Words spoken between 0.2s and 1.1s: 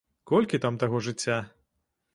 Колькі там таго